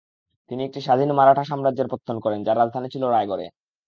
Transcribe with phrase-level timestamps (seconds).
[0.51, 3.45] তিনি একটি স্বাধীন মারাঠা সাম্রাজ্যের পত্তন করেন, যার রাজধানী ছিল রায়গড়ে।